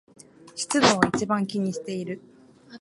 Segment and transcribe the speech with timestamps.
[0.55, 2.21] 湿度を一番気にしている